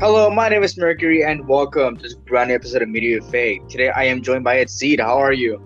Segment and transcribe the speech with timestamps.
[0.00, 3.68] Hello, my name is Mercury, and welcome to this brand new episode of Media Buffet.
[3.68, 4.98] Today, I am joined by Exceed.
[4.98, 5.60] How are you?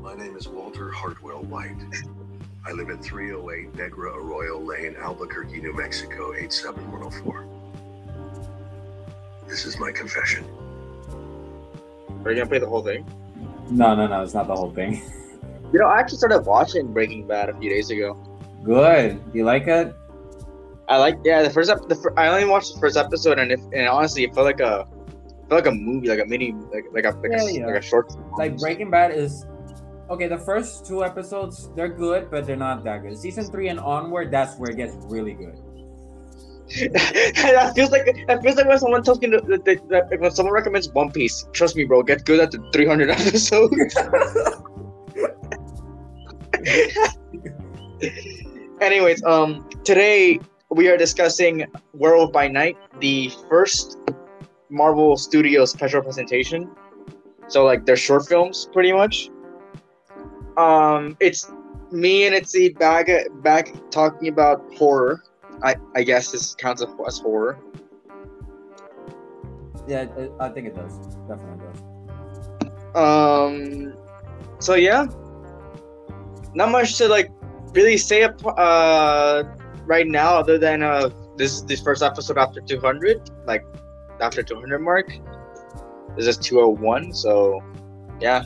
[0.00, 1.76] My name is Walter Hartwell White.
[2.66, 7.46] I live at 308 Negra Arroyo Lane, Albuquerque, New Mexico, 87104.
[9.46, 10.46] This is my confession.
[12.24, 13.04] Are you gonna play the whole thing?
[13.70, 15.02] No, no, no, it's not the whole thing.
[15.74, 18.12] You know, I actually started watching Breaking Bad a few days ago.
[18.62, 19.32] Good.
[19.32, 19.96] Do you like it?
[20.92, 23.50] I like, yeah, the first ep- the fir- I only watched the first episode, and
[23.50, 24.86] if and honestly, it felt like a
[25.48, 27.66] felt like a movie, like a mini, like like a like, Yeah, a, yeah.
[27.66, 28.12] like a short.
[28.36, 29.46] Like Breaking Bad is
[30.10, 30.28] okay.
[30.28, 33.16] The first two episodes they're good, but they're not that good.
[33.16, 35.56] Season three and onward, that's where it gets really good.
[36.92, 40.52] that feels like that feels like when someone tells me that, that, that when someone
[40.52, 41.46] recommends One Piece.
[41.52, 43.96] Trust me, bro, get good at the 300 episodes.
[48.82, 50.38] Anyways, um, today
[50.74, 53.98] we are discussing Werewolf by Night, the first
[54.70, 56.70] Marvel Studios special presentation.
[57.48, 59.28] So like their short films, pretty much.
[60.56, 61.50] Um, it's
[61.90, 63.08] me and it's the back
[63.42, 65.22] back talking about horror.
[65.62, 67.58] I I guess this counts as horror.
[69.86, 70.06] Yeah,
[70.40, 70.96] I think it does.
[71.28, 72.96] Definitely does.
[72.96, 73.94] Um,
[74.58, 75.06] so yeah,
[76.54, 77.30] not much to like
[77.74, 79.42] really say up uh
[79.86, 83.64] right now other than uh this this first episode after 200 like
[84.20, 85.08] after 200 mark
[86.16, 87.62] this is 201 so
[88.22, 88.44] yeah.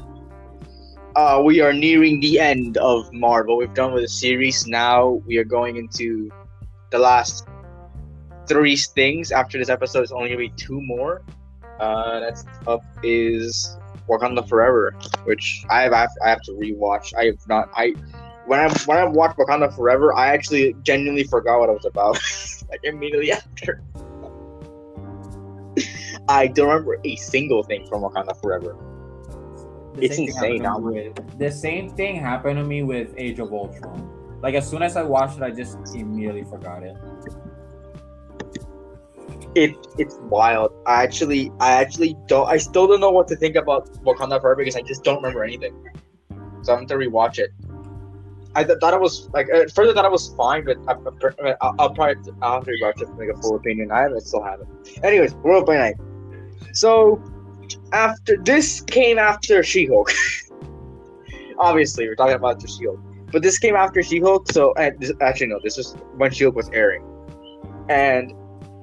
[1.14, 3.56] Uh we are nearing the end of marvel.
[3.58, 4.66] We've done with the series.
[4.66, 6.30] Now we are going into
[6.90, 7.46] the last
[8.48, 9.32] three things.
[9.32, 11.22] After this episode is only gonna be two more.
[11.80, 13.76] Uh next up is
[14.08, 17.12] wakanda forever which i have i have to rewatch.
[17.18, 17.94] I have not i
[18.46, 22.18] when I when I watched Wakanda Forever, I actually genuinely forgot what it was about.
[22.70, 23.82] like immediately after.
[26.28, 28.76] I don't remember a single thing from Wakanda Forever.
[29.94, 34.10] The It's insane, with- The same thing happened to me with Age of Ultron.
[34.42, 36.96] Like as soon as I watched it, I just immediately forgot it.
[39.54, 40.70] It it's wild.
[40.86, 44.56] I actually I actually don't I still don't know what to think about Wakanda Forever
[44.56, 45.74] because I just don't remember anything.
[46.62, 47.50] So I'm gonna rewatch it.
[48.56, 50.92] I th- thought it was like at first I thought it was fine, but I,
[50.92, 53.92] I, I'll, I'll probably I'll have to rewatch it to make a full opinion.
[53.92, 54.68] I haven't still haven't.
[55.04, 55.96] Anyways, Werewolf by Night.
[56.72, 57.22] So
[57.92, 60.10] after this came after She-Hulk.
[61.58, 62.98] Obviously, we're talking about the She-Hulk,
[63.30, 64.50] but this came after She-Hulk.
[64.50, 67.04] So and this, actually no, this was when She-Hulk was airing,
[67.90, 68.32] and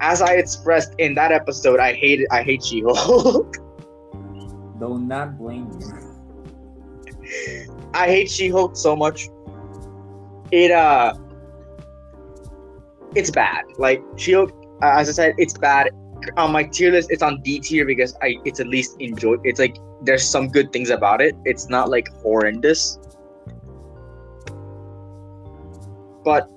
[0.02, 3.58] as I expressed in that episode, I hated I hate She-Hulk.
[4.80, 5.86] Do not blame me.
[7.96, 9.30] I hate She-Hulk so much.
[10.54, 11.16] It uh,
[13.16, 13.64] it's bad.
[13.80, 14.52] Like She-Hulk,
[14.84, 15.90] uh, as I said, it's bad.
[16.38, 19.38] On my tier list, it's on D tier because I it's at least enjoy.
[19.44, 21.36] It's like there's some good things about it.
[21.44, 23.00] It's not like horrendous,
[26.24, 26.48] but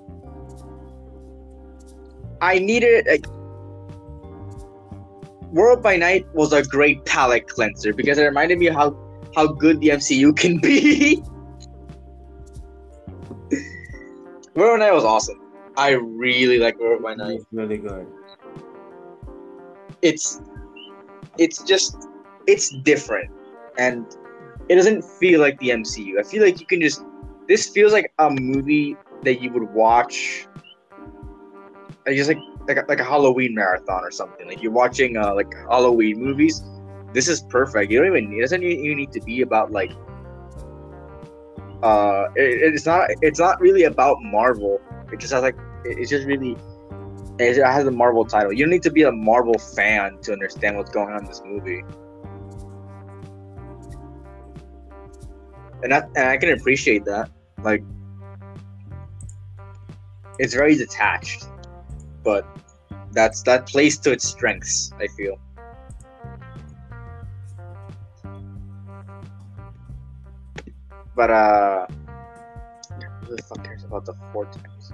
[2.39, 3.25] I needed like
[5.51, 8.95] Werewolf by Night was a great palate cleanser because it reminded me how
[9.35, 11.23] how good the MCU can be.
[14.57, 15.39] Werewolf Night was awesome.
[15.77, 17.35] I really like Werewolf by Night.
[17.35, 18.07] It's really good.
[20.01, 20.41] It's
[21.37, 21.95] it's just
[22.47, 23.29] it's different
[23.77, 24.17] and
[24.67, 26.19] it doesn't feel like the MCU.
[26.19, 27.05] I feel like you can just
[27.47, 30.47] this feels like a movie that you would watch
[32.07, 34.47] like just like like a, like a Halloween marathon or something.
[34.47, 36.63] Like you're watching uh like Halloween movies.
[37.13, 37.91] This is perfect.
[37.91, 39.91] You don't even it doesn't even need to be about like
[41.83, 44.79] uh it, it's not it's not really about Marvel.
[45.11, 45.55] It just has like
[45.85, 46.57] it- it's just really
[47.39, 48.51] it has a Marvel title.
[48.51, 51.41] You don't need to be a Marvel fan to understand what's going on in this
[51.45, 51.83] movie.
[55.83, 57.29] And that and I can appreciate that.
[57.63, 57.83] Like
[60.39, 61.45] it's very detached.
[62.23, 62.45] But
[63.11, 65.39] that's that plays to its strengths, I feel.
[71.17, 71.87] But uh
[73.25, 74.93] who the fuck cares about the four times?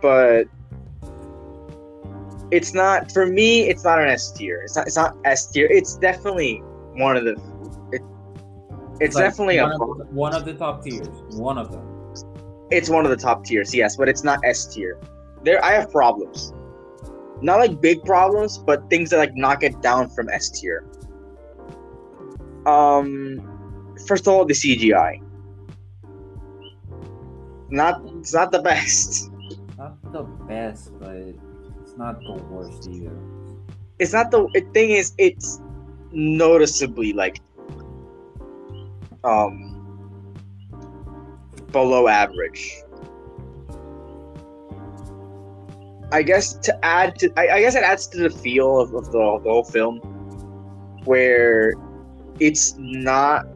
[0.00, 0.44] But
[2.50, 4.62] it's not for me it's not an S tier.
[4.62, 5.66] It's not it's not S tier.
[5.70, 6.62] It's definitely
[6.94, 7.32] one of the
[7.92, 8.02] it,
[9.00, 11.08] it's Like, definitely a one of, one of the top tiers.
[11.30, 11.84] One of them.
[12.70, 15.00] it's one of the top tiers, yes, but it's not S tier.
[15.42, 16.54] There, I have problems.
[17.42, 20.84] Not like big problems, but things that like knock it down from S tier.
[22.66, 23.49] Um,
[24.06, 25.22] first of all, the CGI.
[27.70, 29.30] Not, it's not the best.
[29.78, 31.16] Not the best, but
[31.82, 33.16] it's not the worst either.
[33.98, 35.60] It's not the the thing is it's
[36.10, 37.40] noticeably like
[39.24, 39.76] um
[41.70, 42.82] below average.
[46.12, 49.12] I guess to add to I, I guess it adds to the feel of, of
[49.12, 49.98] the, the whole film
[51.04, 51.74] where
[52.40, 53.46] it's not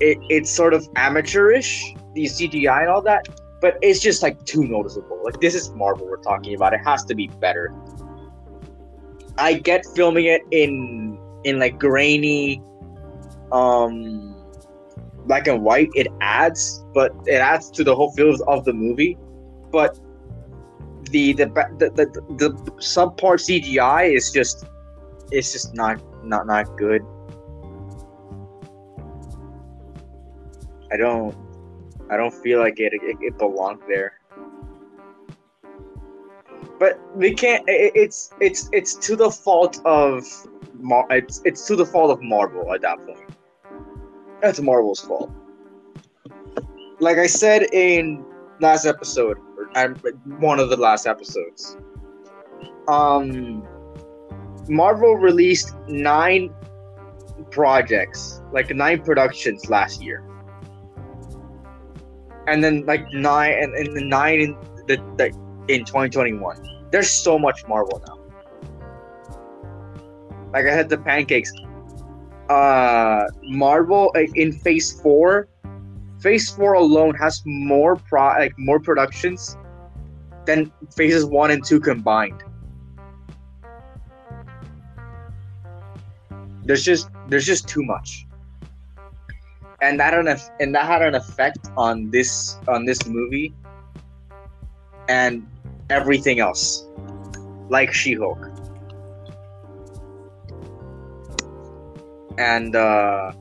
[0.00, 3.28] it, it's sort of amateurish, the CGI and all that,
[3.60, 5.20] but it's just like too noticeable.
[5.22, 6.72] Like this is Marvel we're talking about.
[6.72, 7.74] It has to be better.
[9.38, 12.62] I get filming it in in like grainy
[13.52, 14.34] um
[15.26, 19.16] black and white it adds but it adds to the whole feel of the movie
[19.70, 19.98] but
[21.10, 21.46] the the
[21.78, 22.06] the, the,
[22.36, 24.66] the subpart cgi is just
[25.30, 27.02] it's just not not not good
[30.92, 31.36] i don't
[32.10, 34.14] i don't feel like it it, it belonged there.
[36.78, 40.24] But we can't it, it's it's it's to the fault of
[40.78, 43.30] Mar- it's it's to the fault of marvel at that point.
[44.40, 45.30] That's Marvel's fault.
[46.98, 48.24] Like I said in
[48.60, 49.68] last episode, or
[50.38, 51.76] one of the last episodes,
[52.88, 53.66] um,
[54.68, 56.54] Marvel released nine
[57.50, 60.24] projects, like nine productions last year,
[62.50, 64.56] and then like nine and, and the nine in
[64.86, 65.26] the, the
[65.68, 66.88] in 2021.
[66.90, 68.18] There's so much Marvel now.
[70.52, 71.52] Like I had the pancakes
[72.48, 75.48] uh Marvel in Phase Four,
[76.20, 79.56] Phase Four alone has more pro like more productions
[80.44, 82.42] than Phases One and Two combined.
[86.64, 88.26] There's just there's just too much,
[89.82, 90.28] and that an
[90.60, 93.54] and that had an effect on this on this movie
[95.08, 95.46] and
[95.88, 96.86] everything else,
[97.68, 98.50] like She-Hulk.
[102.40, 103.32] and uh,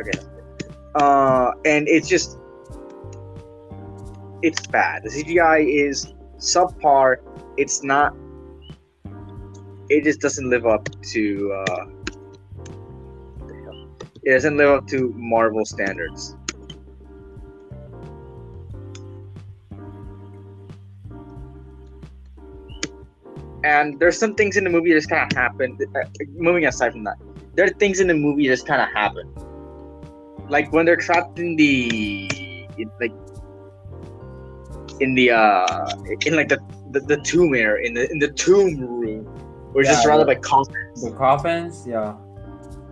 [0.00, 0.18] okay,
[0.96, 2.38] uh, and it's just
[4.42, 5.04] it's bad.
[5.04, 7.16] The CGI is subpar.
[7.56, 8.16] It's not.
[9.94, 11.52] It just doesn't live up to.
[11.52, 11.86] Uh,
[14.24, 16.36] it doesn't live up to Marvel standards.
[23.64, 25.78] and there's some things in the movie that just kind of happen.
[25.96, 26.04] Uh,
[26.36, 27.16] moving aside from that,
[27.54, 29.32] there are things in the movie that just kind of happen.
[30.48, 32.28] Like when they're trapped in the,
[32.76, 33.12] in, like,
[35.00, 35.86] in the uh,
[36.26, 36.60] in like the
[36.90, 39.26] the, the tomb area, in the in the tomb room,
[39.74, 41.02] we're yeah, just surrounded by coffins.
[41.02, 42.14] The coffins, yeah.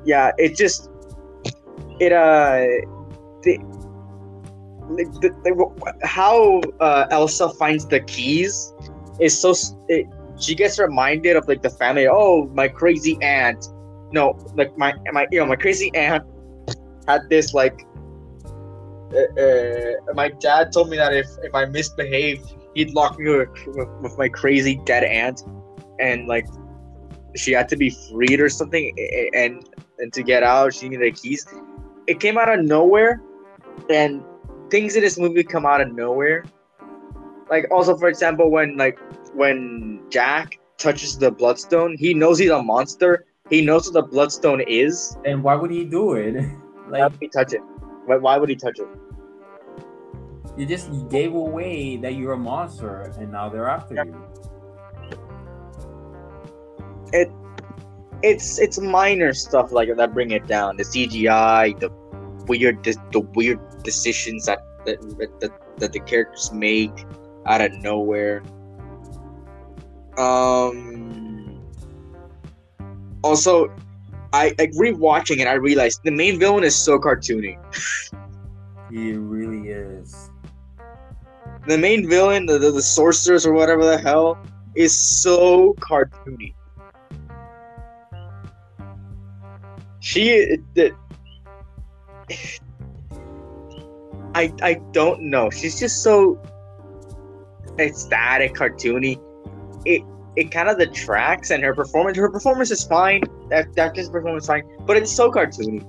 [0.04, 0.90] Yeah, it just
[2.00, 2.66] it uh,
[3.42, 3.58] the,
[4.96, 8.74] the, the, how uh, Elsa finds the keys
[9.20, 9.54] is so
[9.88, 10.06] it,
[10.38, 12.08] she gets reminded of like the family.
[12.08, 13.64] Oh, my crazy aunt.
[14.12, 16.24] No, like my my you know my crazy aunt
[17.06, 17.86] had this like.
[19.14, 23.48] Uh, uh, my dad told me that if if I misbehaved, he'd lock me with,
[23.66, 25.42] with, with my crazy dead aunt,
[26.00, 26.46] and like
[27.36, 28.94] she had to be freed or something,
[29.34, 29.68] and
[29.98, 31.46] and to get out, she needed keys.
[32.06, 33.22] It came out of nowhere,
[33.90, 34.22] and
[34.70, 36.44] things in this movie come out of nowhere.
[37.50, 38.98] Like also, for example, when like
[39.34, 43.26] when Jack touches the bloodstone, he knows he's a monster.
[43.50, 45.16] He knows what the bloodstone is.
[45.24, 46.34] And why would he do it?
[46.88, 47.60] like why would he touch it?
[48.06, 48.88] Why, why would he touch it?
[50.56, 54.04] You just gave away that you're a monster, and now they're after yeah.
[54.04, 54.51] you.
[57.12, 57.30] It,
[58.22, 60.76] it's it's minor stuff like that bring it down.
[60.76, 61.90] The CGI, the
[62.46, 65.00] weird the weird decisions that that,
[65.40, 67.04] that, that the characters make
[67.46, 68.42] out of nowhere.
[70.16, 71.60] Um.
[73.24, 73.72] Also,
[74.32, 75.46] I like rewatching it.
[75.46, 77.58] I realized the main villain is so cartoony.
[78.90, 80.30] he really is.
[81.68, 84.38] The main villain, the, the, the sorceress or whatever the hell,
[84.74, 86.54] is so cartoony.
[90.02, 90.92] She, the,
[94.34, 95.48] I I don't know.
[95.48, 96.42] She's just so
[97.78, 99.20] ecstatic, cartoony.
[99.84, 100.02] It
[100.34, 103.22] it kind of detracts and her performance her performance is fine.
[103.48, 105.86] That actress performance is fine but it's so cartoony.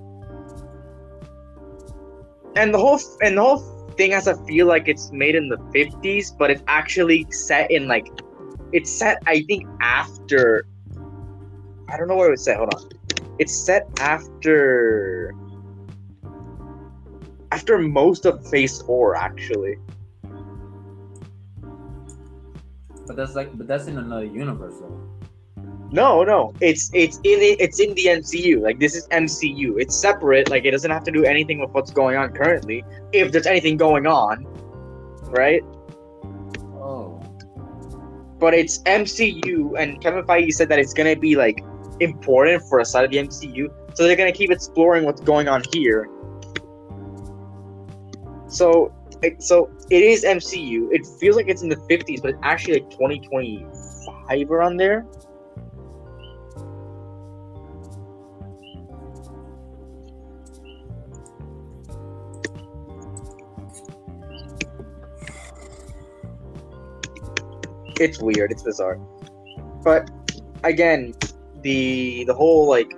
[2.55, 3.57] And the whole and the whole
[3.97, 7.87] thing has to feel like it's made in the 50s but it's actually set in
[7.87, 8.07] like
[8.71, 10.65] it's set i think after
[11.89, 12.89] i don't know where it's set hold on
[13.39, 15.33] it's set after
[17.51, 19.77] after most of Phase Four, actually.
[23.05, 24.99] But that's like, but that's in another universe, though.
[25.91, 28.59] No, no, it's it's in it's in the MCU.
[28.59, 29.79] Like this is MCU.
[29.79, 30.49] It's separate.
[30.49, 32.83] Like it doesn't have to do anything with what's going on currently.
[33.11, 34.45] If there's anything going on,
[35.29, 35.61] right?
[36.81, 37.21] Oh.
[38.39, 41.63] But it's MCU, and Kevin Feige said that it's gonna be like
[42.03, 43.73] important for a side of the MCU.
[43.95, 46.09] So they're gonna keep exploring what's going on here.
[48.47, 48.93] So,
[49.23, 50.89] it, so it is MCU.
[50.91, 55.05] It feels like it's in the 50s, but it's actually like 2025 around there.
[67.99, 68.51] It's weird.
[68.51, 68.99] It's bizarre.
[69.83, 70.09] But
[70.63, 71.13] again,
[71.63, 72.93] the the whole like?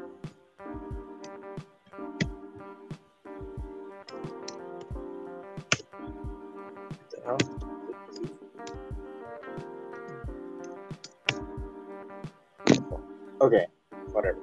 [13.41, 13.65] Okay,
[14.11, 14.39] whatever.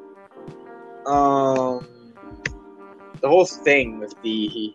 [1.07, 1.85] Um,
[3.21, 4.75] the whole thing with the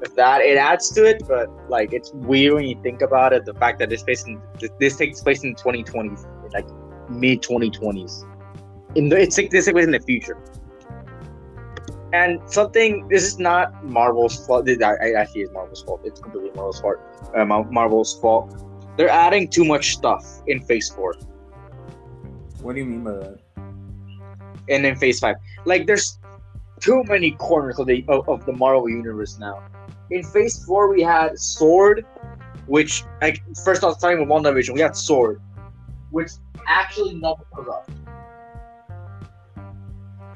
[0.00, 3.44] with that it adds to it, but like it's weird when you think about it.
[3.44, 4.40] The fact that this place in,
[4.78, 6.16] this takes place in 2020,
[6.52, 6.66] like
[7.10, 8.24] mid 2020s.
[8.96, 10.38] In the it's like this place in the future.
[12.12, 14.68] And something this is not Marvel's fault.
[14.68, 16.00] I, I actually is Marvel's fault.
[16.04, 16.96] It's completely Marvel's fault.
[17.36, 18.62] Uh, Marvel's fault.
[18.96, 21.14] They're adding too much stuff in Phase Four
[22.62, 23.38] What do you mean by that?
[24.68, 25.36] and in Phase Five.
[25.64, 26.18] Like there's
[26.80, 29.62] too many corners of the of, of the Marvel universe now.
[30.10, 32.04] In Phase Four, we had Sword,
[32.66, 35.40] which like first off, starting with WandaVision, we had Sword,
[36.10, 36.30] which
[36.66, 37.90] actually never comes up.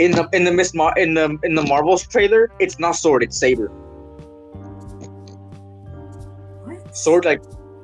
[0.00, 3.22] In the in the Miss Mar- in the in the Marvels trailer, it's not Sword,
[3.22, 3.68] it's Saber.
[6.64, 6.96] What?
[6.96, 7.42] Sword like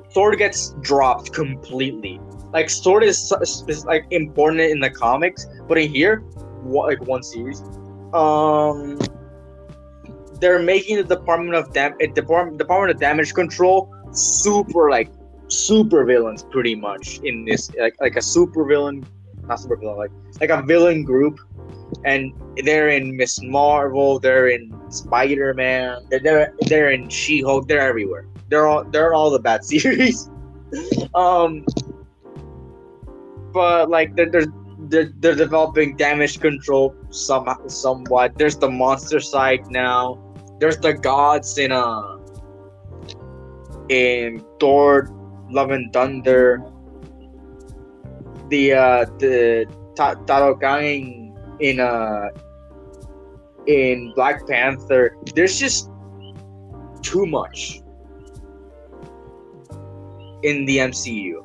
[0.09, 2.19] Sword gets dropped completely.
[2.51, 3.31] Like Sword is,
[3.67, 6.21] is like important in the comics, but in here,
[6.63, 7.61] what, like one series,
[8.13, 8.97] um,
[10.39, 15.11] they're making the Department of Dam uh, Department Department of Damage Control super like
[15.49, 19.05] super villains pretty much in this like like a super villain,
[19.43, 21.39] not super villain like like a villain group,
[22.05, 27.67] and they're in Miss Marvel, they're in Spider Man, they're, they're they're in She Hulk,
[27.67, 28.25] they're everywhere.
[28.49, 30.29] They're all they're all the bad series.
[31.15, 31.65] um,
[33.53, 34.53] but like they're, they're
[34.89, 38.37] they're, they're developing damage control some somewhat.
[38.37, 40.19] There's the monster side now.
[40.59, 42.17] There's the gods in uh
[43.89, 45.09] in Thor,
[45.49, 46.63] Love and Thunder.
[48.49, 51.26] The uh the Ta- Talokan
[51.59, 52.29] in uh
[53.67, 55.17] in Black Panther.
[55.35, 55.89] There's just
[57.01, 57.81] too much
[60.43, 61.43] in the MCU.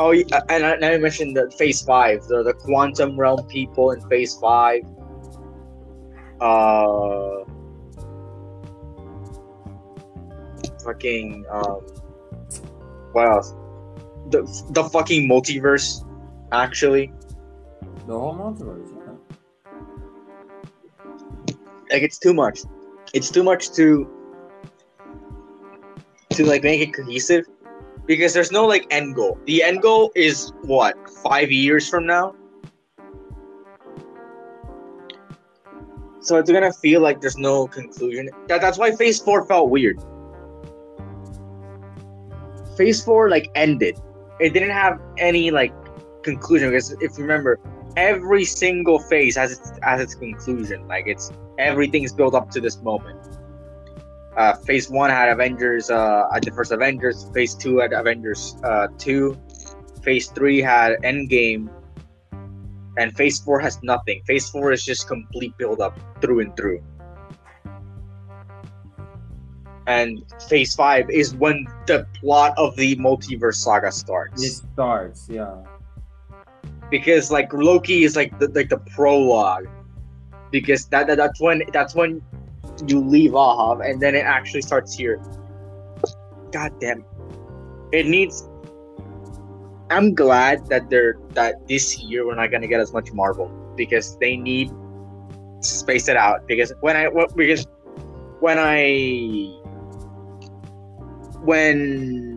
[0.00, 0.12] Oh,
[0.48, 4.84] and I, I mentioned the Phase Five, the the quantum realm people in Phase Five.
[6.40, 7.44] Uh,
[10.84, 11.80] fucking um,
[13.12, 13.54] what else?
[14.30, 16.04] The the fucking multiverse,
[16.52, 17.12] actually.
[18.06, 18.87] The whole multiverse.
[21.90, 22.60] Like it's too much.
[23.14, 24.08] It's too much to
[26.30, 27.46] to like make it cohesive
[28.06, 29.38] because there's no like end goal.
[29.46, 32.34] The end goal is what five years from now.
[36.20, 38.28] So it's gonna feel like there's no conclusion.
[38.48, 39.98] That, that's why Phase Four felt weird.
[42.76, 43.98] Phase Four like ended.
[44.40, 45.72] It didn't have any like
[46.22, 47.58] conclusion because if you remember,
[47.96, 50.86] every single phase has its has its conclusion.
[50.86, 53.18] Like it's everything's built up to this moment.
[54.36, 57.28] Uh, phase one had Avengers uh, at the first Avengers.
[57.34, 59.36] Phase two had Avengers uh, two.
[60.02, 61.68] Phase three had Endgame.
[62.96, 64.22] And Phase four has nothing.
[64.26, 66.82] Phase four is just complete build up through and through.
[69.86, 75.28] And Phase five is when the plot of the multiverse saga starts It starts.
[75.30, 75.64] Yeah.
[76.90, 79.66] because like Loki is like the like the prologue
[80.50, 82.22] because that, that that's when that's when
[82.86, 85.20] you leave off and then it actually starts here.
[86.52, 87.04] God damn.
[87.92, 88.48] It needs
[89.90, 94.18] I'm glad that they're that this year we're not gonna get as much Marvel because
[94.18, 97.66] they need to space it out because when I because
[98.40, 99.54] when I
[101.42, 102.27] when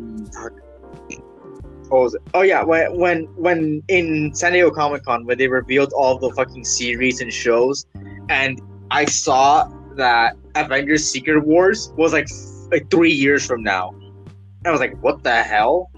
[1.91, 2.21] what was it?
[2.33, 6.31] Oh yeah, when when when in San Diego Comic Con when they revealed all the
[6.31, 7.86] fucking series and shows,
[8.29, 9.67] and I saw
[9.98, 12.29] that Avengers Secret Wars was like
[12.71, 13.89] like three years from now.
[13.89, 15.91] And I was like, what the hell?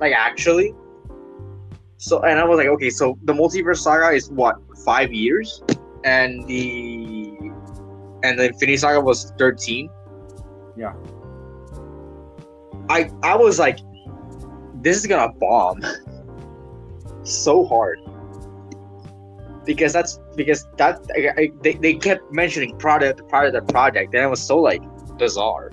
[0.00, 0.72] Like actually?
[1.98, 5.62] So and I was like, okay, so the multiverse saga is what, five years?
[6.04, 7.36] And the
[8.22, 9.90] and the Infinity Saga was thirteen.
[10.78, 10.94] Yeah.
[12.88, 13.80] I I was like,
[14.86, 15.82] this is gonna bomb
[17.24, 17.98] so hard.
[19.64, 24.28] Because that's because that I, I- they, they kept mentioning product the project and it
[24.28, 24.82] was so like
[25.18, 25.72] bizarre.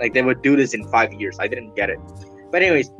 [0.00, 1.36] Like they would do this in five years.
[1.38, 2.00] I didn't get it.
[2.50, 2.90] But anyways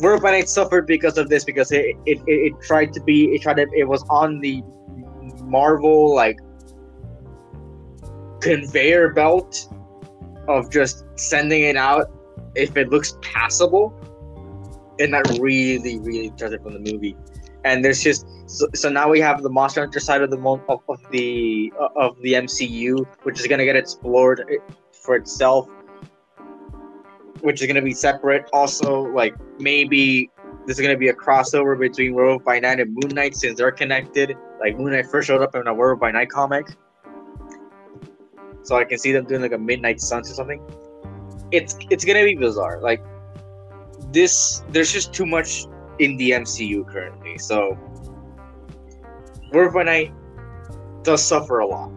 [0.00, 3.42] werewolf night suffered because of this because it it, it, it tried to be it
[3.42, 4.64] tried to it was on the
[5.44, 6.40] marvel like
[8.40, 9.68] conveyor belt
[10.48, 12.10] of just sending it out
[12.56, 13.99] if it looks passable
[15.00, 17.16] and that really really does it from the movie.
[17.64, 20.80] And there's just so, so now we have the monster hunter side of the of,
[20.88, 24.56] of the uh, of the mcu which is going to get explored eh,
[24.92, 25.68] for itself
[27.42, 28.48] which is going to be separate.
[28.52, 30.30] Also like maybe
[30.66, 33.72] there's going to be a crossover between werewolf by night and moon knight since they're
[33.72, 34.36] connected.
[34.60, 36.66] Like moon knight first showed up in a werewolf by night comic.
[38.62, 40.62] So i can see them doing like a midnight suns or something.
[41.50, 42.80] It's it's going to be bizarre.
[42.80, 43.02] Like
[44.12, 45.66] this there's just too much
[45.98, 47.38] in the MCU currently.
[47.38, 47.78] So
[49.52, 50.12] Werewolf Night
[51.02, 51.90] does suffer a lot.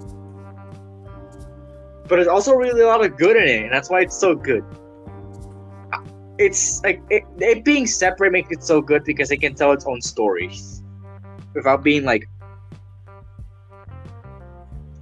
[2.08, 4.36] But it's also really a lot of good in it, and that's why it's so
[4.36, 4.64] good.
[6.38, 9.86] It's like it, it being separate makes it so good because it can tell its
[9.86, 10.84] own stories
[11.54, 12.28] without being like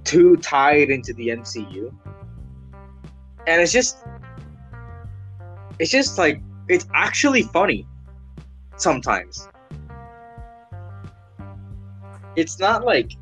[0.04, 1.92] too tied into the MCU.
[3.46, 4.04] And it's just
[5.78, 7.86] it's just like it's actually funny
[8.76, 9.48] sometimes.
[12.36, 13.12] It's not like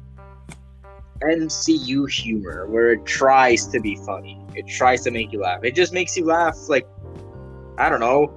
[1.22, 4.40] MCU humor where it tries to be funny.
[4.54, 5.64] It tries to make you laugh.
[5.64, 6.86] It just makes you laugh like
[7.78, 8.32] I don't know,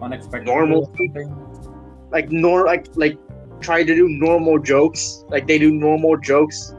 [0.00, 0.46] Unexpected.
[0.46, 0.92] Normal.
[2.10, 3.18] like nor like like
[3.60, 5.24] try to do normal jokes.
[5.28, 6.74] Like they do normal jokes.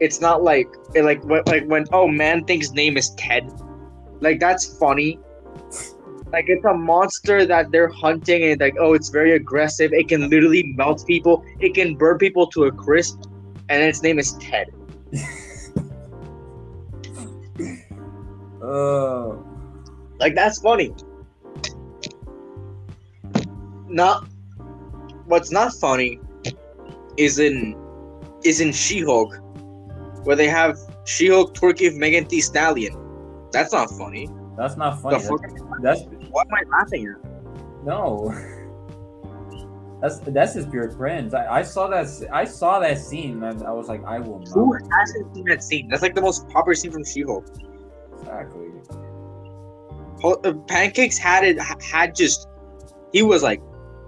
[0.00, 3.50] It's not like it like when, like when oh Man-Thing's name is Ted.
[4.20, 5.18] Like that's funny.
[6.32, 9.92] Like it's a monster that they're hunting and like oh it's very aggressive.
[9.92, 11.44] It can literally melt people.
[11.58, 13.22] It can burn people to a crisp,
[13.68, 14.70] and its name is Ted.
[18.62, 19.36] Uh,
[20.20, 20.94] Like that's funny.
[23.88, 24.28] Not
[25.24, 26.20] what's not funny
[27.16, 27.74] is in
[28.44, 29.34] is in She-Hulk,
[30.24, 32.94] where they have She-Hulk twerking with Megan Thee Stallion.
[33.50, 34.28] That's not funny.
[34.60, 35.16] That's not funny.
[35.16, 35.28] That's,
[35.82, 37.84] that's What am I laughing at?
[37.84, 38.34] no.
[40.00, 41.34] That's that's just pure cringe.
[41.34, 44.72] I, I saw that I saw that scene and I was like, I will Who
[44.72, 44.80] not.
[44.98, 45.88] hasn't seen that scene?
[45.88, 47.44] That's like the most popular scene from She-Hulk.
[48.18, 48.68] Exactly.
[50.24, 52.48] Uh, Pancakes had it had just
[53.12, 53.60] he was like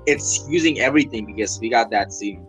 [0.06, 2.46] it's using everything because we got that scene.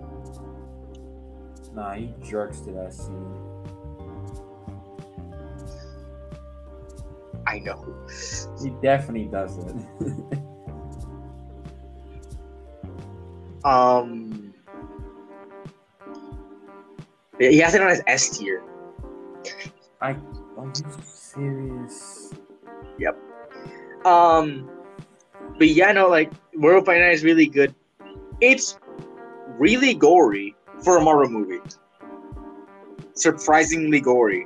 [1.74, 3.43] Nah, he jerks to that scene.
[7.46, 8.08] I know.
[8.62, 9.76] He definitely does it.
[13.64, 14.54] Um,
[17.40, 18.62] he has it on his S tier.
[20.02, 20.12] I
[20.58, 22.34] are you serious?
[23.00, 23.18] Yep.
[24.06, 24.70] Um,
[25.58, 27.74] but yeah, no, like Werewolf by Night is really good.
[28.42, 28.78] It's
[29.58, 31.62] really gory for a Marvel movie.
[33.14, 34.46] Surprisingly gory.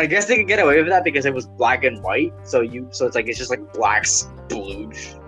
[0.00, 2.32] I guess they could get away with that because it was black and white.
[2.44, 5.20] So you, so it's like it's just like black splooge,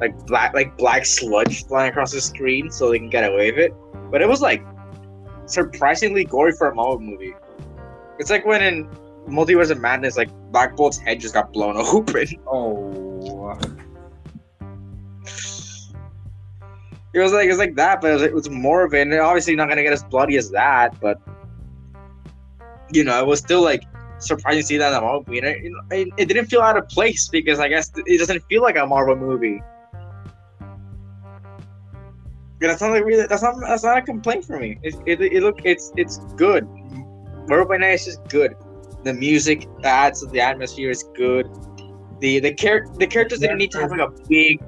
[0.00, 3.60] like black, like black sludge flying across the screen, so they can get away with
[3.60, 3.74] it.
[4.10, 4.66] But it was like
[5.46, 7.32] surprisingly gory for a Marvel movie.
[8.18, 8.88] It's like when in
[9.28, 12.26] Multiverse of Madness, like Black Bolt's head just got blown open.
[12.48, 13.56] Oh,
[17.12, 19.02] It was like it's like that, but it was, it was more of it.
[19.02, 21.20] And obviously not gonna get as bloody as that, but
[22.92, 23.82] you know, it was still like
[24.18, 25.38] surprising to see that in a Marvel movie.
[25.38, 28.62] And it, it, it didn't feel out of place because I guess it doesn't feel
[28.62, 29.62] like a Marvel movie.
[32.60, 33.26] Yeah, that's not like really.
[33.26, 33.58] That's not.
[33.60, 34.78] That's not a complaint for me.
[34.82, 35.60] It, it, it look.
[35.64, 36.68] It's it's good.
[37.48, 38.54] Marvel by Night is just good.
[39.02, 41.48] The music adds the atmosphere is good.
[42.20, 44.60] The the char- the characters didn't need to have like a big.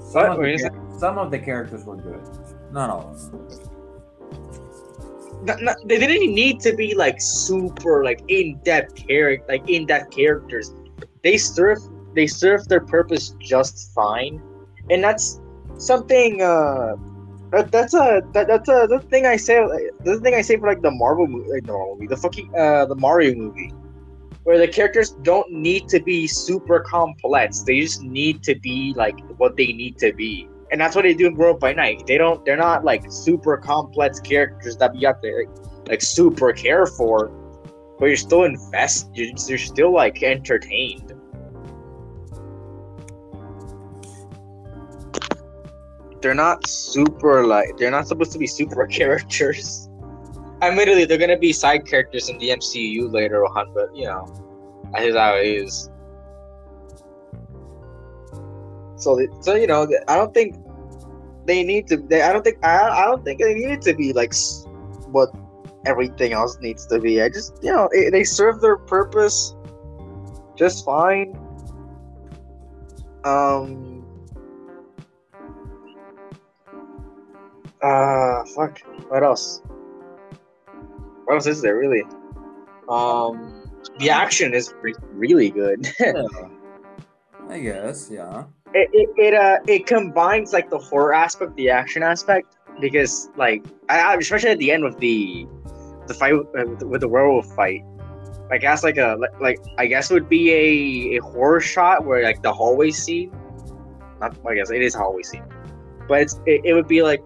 [0.00, 0.30] some, What?
[0.30, 2.20] of the, some of the characters were good.
[2.72, 3.65] Not all of them.
[5.42, 10.72] Not, not, they didn't need to be like super like in-depth character like in-depth characters
[11.22, 11.78] they serve
[12.14, 14.40] they serve their purpose just fine
[14.90, 15.40] and that's
[15.78, 16.96] something uh
[17.52, 19.62] That, that's a that, that's a the thing I say.
[20.02, 22.50] The thing I say for like the Marvel movie, like the Marvel movie, the fucking
[22.58, 23.70] uh the Mario movie,
[24.42, 27.62] where the characters don't need to be super complex.
[27.62, 31.14] They just need to be like what they need to be, and that's what they
[31.14, 32.06] do in Grow Up by Night.
[32.06, 32.44] They don't.
[32.44, 37.28] They're not like super complex characters that you have to like, like super care for,
[37.98, 39.16] but you're still invested.
[39.16, 41.12] You're, you're still like entertained.
[46.26, 49.88] they're not super like they're not supposed to be super characters.
[50.62, 54.26] Admittedly, they're gonna be side characters in the MCU later on, but you know,
[54.92, 55.88] that is how it is.
[59.06, 60.56] So, so you know, I don't think
[61.44, 61.96] they need to.
[61.96, 64.34] They, I don't think I, I don't think they need it to be like
[65.12, 65.30] what
[65.86, 67.22] everything else needs to be.
[67.22, 69.54] I just you know it, they serve their purpose
[70.56, 71.38] just fine.
[73.22, 74.02] Um
[77.80, 78.80] Uh, fuck.
[79.06, 79.62] What else?
[81.26, 82.02] What else is there really?
[82.88, 85.86] Um, the action is re- really good.
[86.00, 86.24] Yeah.
[87.48, 88.46] I guess, yeah.
[88.76, 93.64] It, it, it uh it combines like the horror aspect, the action aspect, because like
[93.88, 95.46] I, especially at the end with the
[96.06, 97.82] the fight with, uh, with the- with the werewolf fight.
[98.48, 102.04] I guess like a like, like I guess it would be a, a horror shot
[102.04, 103.32] where like the hallway scene.
[104.20, 105.44] Not I guess it is a hallway scene,
[106.06, 107.22] but it's it, it would be like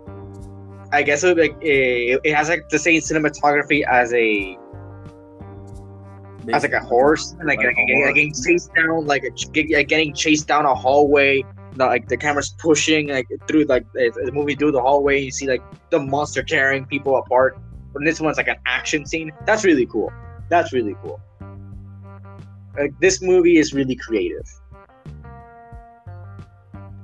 [0.92, 4.56] I guess it would be like a, it has like the same cinematography as a
[6.52, 7.76] as like a horse, and like, Like like,
[8.06, 11.42] like, getting chased down, like, a, ch- get- like getting chased down a hallway.
[11.76, 15.20] the- Like the camera's pushing like through like the the movie through the hallway.
[15.20, 17.58] You see like the monster tearing people apart.
[17.92, 19.30] But this one's like an action scene.
[19.46, 20.10] That's really cool.
[20.48, 21.20] That's really cool.
[22.78, 24.46] Like this movie is really creative.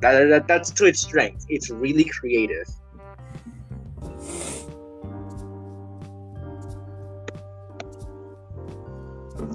[0.01, 1.46] That, that, that's to its strength.
[1.49, 2.68] It's really creative.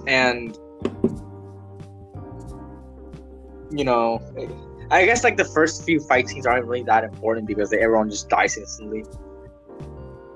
[0.07, 0.57] And
[3.71, 4.19] you know
[4.91, 8.29] i guess like the first few fight scenes aren't really that important because everyone just
[8.29, 9.03] dies instantly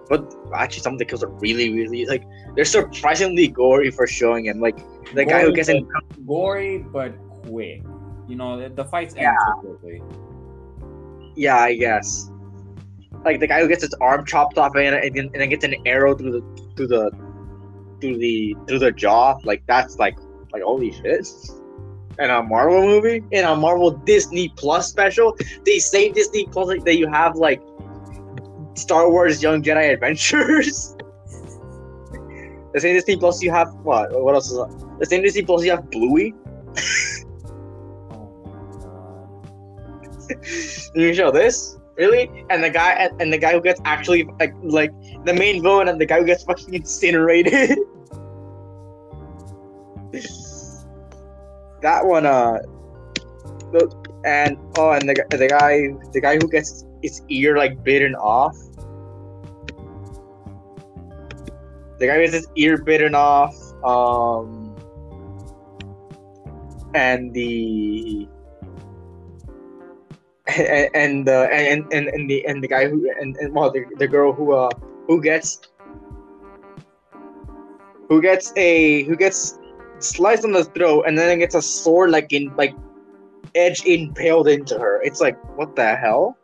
[0.08, 2.24] but actually some of the kills are really really like
[2.56, 4.78] they're surprisingly gory for showing him like
[5.14, 5.88] the guy who gets in
[6.26, 7.84] gory but quick.
[8.28, 9.30] You know, the, the fights Yeah.
[9.30, 10.02] end so quickly.
[11.36, 12.32] yeah i guess
[13.24, 15.76] like the guy who gets his arm chopped off and, and, and then gets an
[15.86, 17.12] arrow through the through the
[18.02, 20.18] through the through the jaw like that's like
[20.52, 21.28] like holy shit
[22.20, 26.86] in a Marvel movie, in a Marvel Disney Plus special, the same Disney Plus like,
[26.86, 27.62] that you have like
[28.76, 30.96] Star Wars Young Jedi Adventures.
[32.74, 34.12] the same Disney Plus you have what?
[34.12, 34.98] What else is that?
[35.00, 36.34] The same Disney Plus you have Bluey.
[40.96, 42.46] You show this really?
[42.50, 44.92] And the guy and, and the guy who gets actually like like
[45.26, 47.54] the main villain and the guy who gets fucking incinerated.
[51.82, 52.60] that one, uh,
[54.24, 58.56] and oh, and the the guy the guy who gets his ear like bitten off.
[62.00, 63.56] The guy gets his ear bitten off.
[63.84, 64.76] Um,
[66.96, 68.28] and the
[70.58, 73.84] and and the and, and and the and the guy who and, and well the,
[73.98, 74.70] the girl who uh
[75.08, 75.62] who gets
[78.10, 79.58] who gets a who gets
[80.00, 82.76] sliced on the throat and then gets a sword like in like
[83.56, 85.02] edge impaled into her.
[85.02, 86.38] It's like what the hell?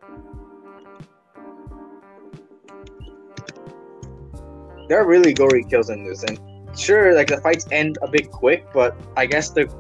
[4.88, 6.38] There are really gory kills in this, and
[6.78, 9.71] sure, like the fights end a bit quick, but I guess the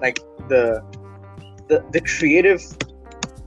[0.00, 0.84] like the
[1.68, 2.62] the the creative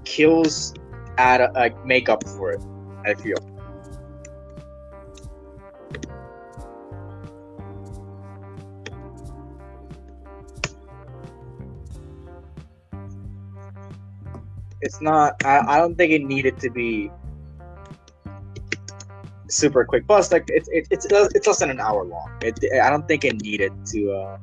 [0.03, 0.73] kills
[1.17, 2.61] add a, like make up for it.
[3.05, 3.37] I feel.
[14.85, 15.43] It's not.
[15.43, 17.09] I, I don't think it needed to be
[19.49, 20.05] super quick.
[20.05, 22.29] Plus, like it's it, it's it's less than an hour long.
[22.43, 24.11] It, I don't think it needed to.
[24.11, 24.37] Uh,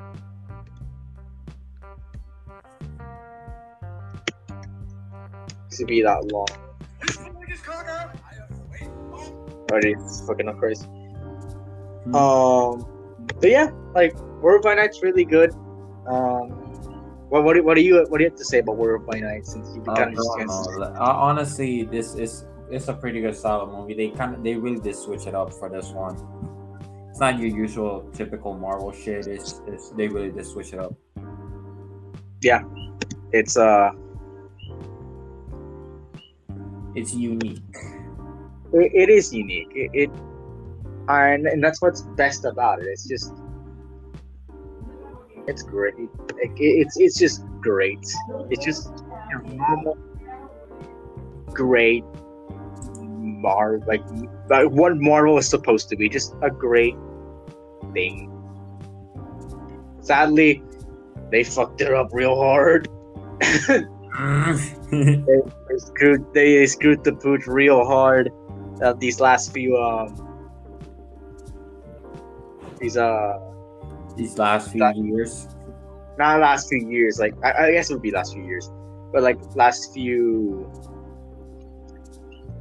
[5.70, 6.48] to be that long.
[9.70, 9.94] Already
[10.26, 10.84] fucking up crazy.
[10.84, 12.14] Hmm.
[12.16, 12.86] Um,
[13.40, 15.54] but yeah, like Werewolf by Night's really good.
[16.06, 16.61] Um,
[17.32, 19.18] what what do, what do you what do you have to say about Werewolf by
[19.18, 20.82] Night since you've Uh, kind of.
[20.82, 23.94] Uh, honestly, this is it's a pretty good solid movie.
[23.94, 26.14] They kind of they really did switch it up for this one.
[27.08, 29.26] It's not your usual typical Marvel shit.
[29.26, 30.92] It's, it's they really did switch it up.
[32.42, 32.64] Yeah,
[33.32, 33.92] it's uh
[36.94, 37.62] It's unique.
[38.74, 39.72] it, it is unique.
[39.74, 40.10] It, it
[41.08, 42.88] and and that's what's best about it.
[42.88, 43.32] It's just
[45.46, 45.94] it's great.
[45.98, 48.04] It, it's it's just great.
[48.50, 49.98] It's just a normal,
[51.50, 52.04] great
[53.00, 54.02] Marvel like
[54.48, 56.08] like what Marvel is supposed to be.
[56.08, 56.96] Just a great
[57.92, 58.28] thing.
[60.00, 60.62] Sadly,
[61.30, 62.88] they fucked it up real hard.
[63.40, 63.86] they,
[64.90, 68.30] they screwed they screwed the pooch real hard
[68.82, 70.28] uh, these last few um
[72.78, 73.51] these uh
[74.16, 75.48] These last few years.
[76.18, 78.70] not last few years like I, I guess it would be last few years
[79.12, 80.70] but like last few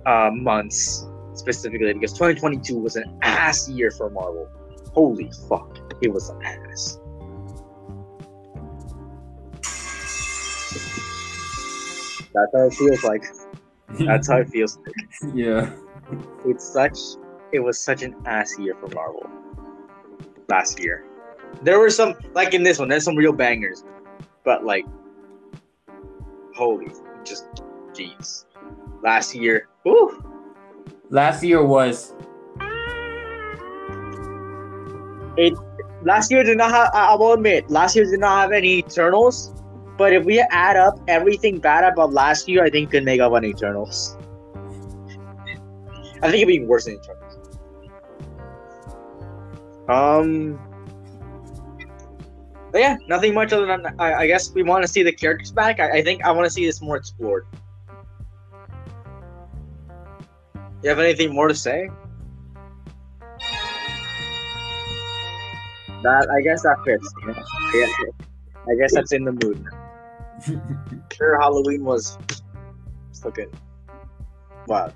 [0.05, 4.47] uh months specifically because 2022 was an ass year for marvel
[4.93, 6.97] holy fuck it was an ass
[12.33, 13.25] that's how it feels like
[13.99, 15.71] that's how it feels like yeah.
[16.45, 16.97] it's such
[17.51, 19.29] it was such an ass year for Marvel
[20.47, 21.05] last year.
[21.61, 23.83] There were some like in this one, there's some real bangers,
[24.43, 24.85] but like
[26.55, 26.91] holy
[27.23, 27.45] just
[27.93, 28.45] jeez.
[29.03, 30.23] Last year, whew,
[31.11, 32.13] Last year was
[35.35, 35.53] It
[36.03, 39.53] last year did not have I will admit, last year did not have any Eternals.
[39.97, 43.33] But if we add up everything bad about last year, I think could make up
[43.33, 44.17] on Eternals.
[46.23, 47.49] I think it'd be worse than Eternals.
[49.89, 50.59] Um.
[52.71, 55.51] But yeah, nothing much other than I, I guess we want to see the characters
[55.51, 55.79] back.
[55.79, 57.45] I, I think I want to see this more explored.
[60.83, 61.89] You have anything more to say?
[66.03, 67.13] That I guess that fits.
[67.21, 67.33] you know?
[67.33, 67.91] I guess,
[68.71, 69.65] I guess that's in the mood.
[71.13, 72.17] Sure, Halloween was
[73.21, 73.51] fucking
[74.65, 74.91] wow.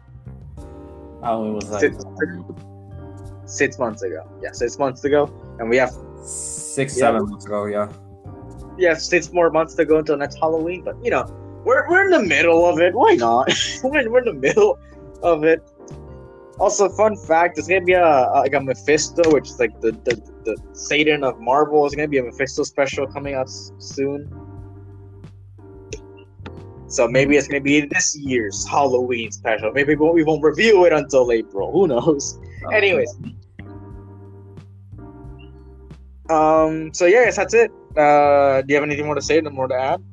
[1.21, 2.03] oh, it was like Six,
[3.45, 4.27] six months ago.
[4.41, 5.91] Yeah, six months ago, and we have
[6.23, 7.01] six, Yeah.
[7.01, 7.65] seven months ago.
[7.65, 7.91] Yeah.
[8.77, 10.83] yeah six more months to go until next Halloween.
[10.83, 11.25] But you know,
[11.65, 12.93] we're we're in the middle of it.
[12.93, 13.49] Why not?
[13.83, 14.77] we're, in, we're in the middle
[15.23, 15.61] of it.
[16.59, 20.15] Also, fun fact: there's gonna be a, like a Mephisto, which is like the the,
[20.45, 21.81] the Satan of Marvel.
[21.81, 24.29] There's gonna be a Mephisto special coming out s- soon.
[26.87, 29.71] So maybe it's gonna be this year's Halloween special.
[29.73, 31.71] Maybe we won't, we won't review it until April.
[31.71, 32.39] Who knows?
[32.65, 33.13] Oh, Anyways.
[36.29, 36.93] Um.
[36.93, 37.71] So yeah, guess that's it.
[37.95, 39.39] Uh, do you have anything more to say?
[39.41, 40.03] No more to add?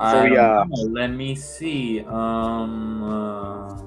[0.00, 0.64] So, yeah.
[0.70, 2.00] Let me see.
[2.00, 3.02] Um.
[3.02, 3.78] Uh,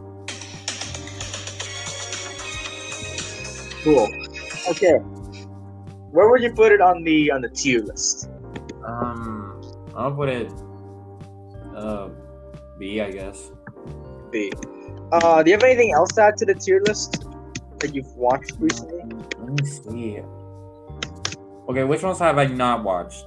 [3.83, 4.09] Cool.
[4.67, 4.97] Okay.
[6.09, 8.29] Where would you put it on the on the tier list?
[8.83, 9.61] um.
[9.95, 10.51] I'll put it.
[11.75, 12.09] Uh,
[12.77, 13.51] B, I guess.
[14.31, 14.51] B.
[15.11, 17.25] Uh, do you have anything else to add to the tier list
[17.79, 19.03] that you've watched recently?
[19.39, 20.21] Let me see.
[21.69, 23.25] Okay, which ones have I not watched?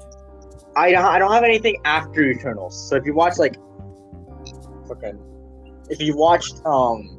[0.77, 1.05] I don't.
[1.05, 2.89] I don't have anything after Eternals.
[2.89, 3.57] So if you watch like,
[4.87, 5.19] fucking,
[5.91, 7.19] if you watched um,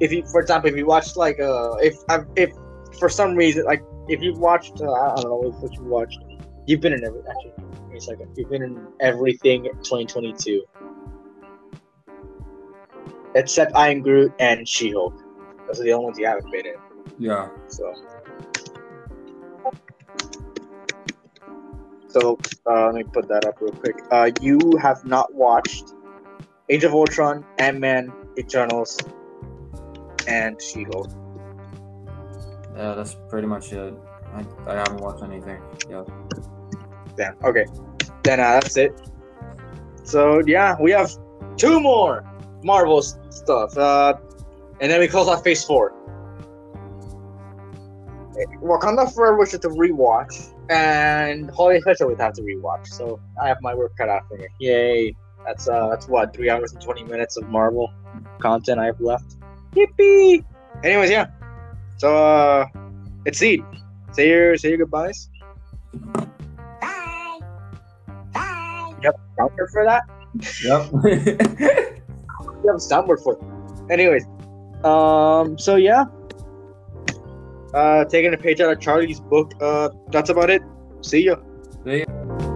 [0.00, 1.96] if you, for example, if you watched like uh, if
[2.36, 2.50] if
[2.98, 6.18] for some reason like if you watched uh, I don't know what you watched,
[6.66, 7.52] you've been in every actually.
[7.56, 8.28] Give me a second.
[8.36, 10.64] You've been in everything 2022,
[13.34, 15.14] except I Am Groot and She-Hulk.
[15.68, 16.74] Those are the only ones you haven't been in.
[17.18, 17.48] Yeah.
[17.68, 17.94] So,
[22.14, 23.96] so uh, let me put that up real quick.
[24.12, 25.94] Uh, you have not watched
[26.68, 28.96] Age of Ultron, Ant Man, Eternals,
[30.28, 31.10] and She-Hulk.
[32.76, 33.94] Yeah, that's pretty much it.
[34.32, 35.60] I, I haven't watched anything.
[35.90, 36.04] Yeah.
[37.16, 37.36] Damn.
[37.42, 37.66] Okay,
[38.22, 38.92] then uh, that's it.
[40.04, 41.10] So yeah, we have
[41.56, 42.24] two more
[42.62, 44.14] Marvel stuff, uh,
[44.80, 45.92] and then we close off Phase Four.
[48.62, 52.86] Wakanda Forever which is to rewatch, and Holiday Special would have to rewatch.
[52.88, 54.46] So I have my work cut out for me.
[54.60, 55.16] Yay!
[55.46, 57.92] That's uh, that's what three hours and twenty minutes of Marvel
[58.40, 59.36] content I have left.
[59.74, 60.44] Yippee!
[60.82, 61.26] Anyways, yeah.
[61.98, 62.66] So uh,
[63.26, 63.64] Exceed.
[64.12, 65.28] Say your say your goodbyes.
[65.94, 67.40] Bye.
[68.32, 68.94] Bye.
[69.02, 70.02] Yep, counter for that.
[70.62, 70.90] Yep.
[72.62, 73.90] you have a soundboard for it.
[73.90, 74.24] Anyways,
[74.84, 76.04] um, so yeah,
[77.74, 79.52] uh, taking a page out of Charlie's book.
[79.60, 80.62] Uh, that's about it.
[81.02, 81.36] See ya.
[81.84, 82.53] See ya.